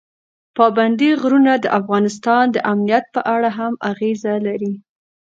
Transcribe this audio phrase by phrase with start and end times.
[0.57, 4.73] پابندی غرونه د افغانستان د امنیت په اړه هم اغېز لري.